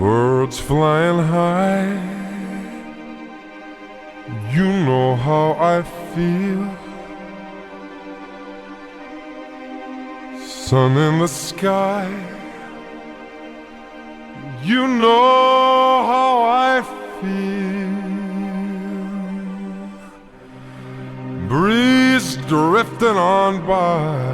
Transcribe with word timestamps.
Birds 0.00 0.58
flying 0.58 1.18
high. 1.18 1.92
You 4.50 4.64
know 4.86 5.14
how 5.14 5.52
I 5.60 5.82
feel. 6.14 6.64
Sun 10.42 10.96
in 10.96 11.18
the 11.18 11.28
sky. 11.28 12.08
You 14.62 14.88
know 14.88 16.04
how 16.12 16.44
I 16.70 16.82
feel. 17.20 18.00
Breeze 21.46 22.36
drifting 22.48 23.18
on 23.18 23.66
by. 23.66 24.30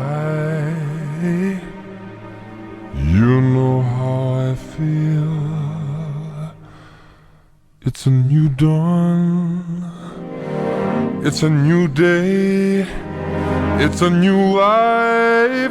You 2.95 3.41
know 3.41 3.83
how 3.83 4.51
I 4.51 4.55
feel. 4.55 5.46
It's 7.89 8.05
a 8.05 8.11
new 8.11 8.49
dawn. 8.49 9.63
It's 11.23 11.45
a 11.45 11.49
new 11.49 11.87
day. 11.87 12.85
It's 13.79 14.03
a 14.03 14.11
new 14.11 14.57
life 14.57 15.71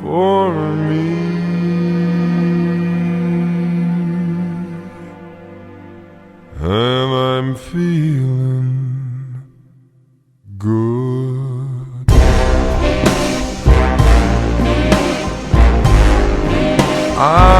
for 0.00 0.54
me. 0.88 1.18
And 6.60 7.12
I'm 7.12 7.56
feeling 7.56 9.42
good. 10.58 12.12
I'm 17.18 17.59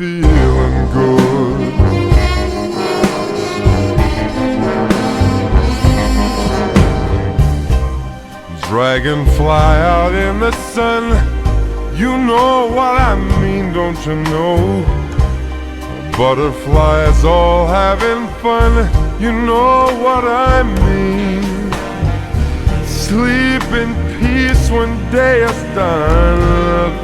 Feeling 0.00 0.76
good. 0.94 1.60
Dragonfly 8.62 9.76
out 9.94 10.14
in 10.14 10.40
the 10.40 10.52
sun. 10.72 11.04
You 11.98 12.16
know 12.16 12.68
what 12.68 12.94
I 12.98 13.14
mean, 13.42 13.74
don't 13.74 14.00
you 14.06 14.16
know? 14.32 14.56
Butterflies 16.16 17.22
all 17.22 17.66
having 17.66 18.26
fun. 18.40 18.72
You 19.20 19.32
know 19.32 19.84
what 20.04 20.24
I 20.24 20.62
mean. 20.86 21.42
Sleep 22.86 23.66
in 23.82 23.90
peace 24.18 24.70
when 24.70 24.90
day 25.12 25.42
is 25.42 25.62
done. 25.74 26.40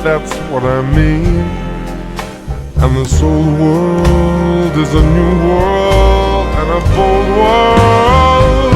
That's 0.02 0.34
what 0.50 0.62
I 0.64 0.80
mean. 0.96 1.65
And 2.78 2.94
this 2.94 3.22
old 3.22 3.58
world 3.58 4.76
is 4.76 4.92
a 4.92 5.02
new 5.02 5.48
world 5.48 6.46
and 6.60 6.70
a 6.70 6.80
bold 6.94 7.28
world 7.38 8.75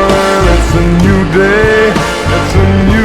it's 0.73 0.79
a 0.79 0.87
new 1.03 1.31
day, 1.33 1.91
it's 1.91 2.55
a 2.55 2.85
new. 2.85 3.00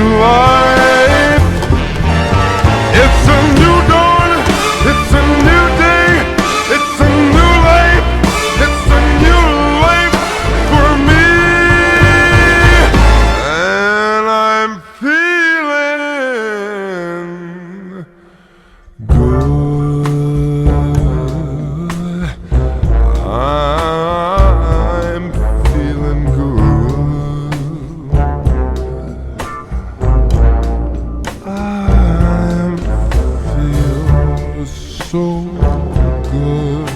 good. 36.30 36.88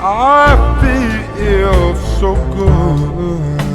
I 0.00 0.56
feel 0.80 1.94
so 2.18 2.34
good. 2.54 3.67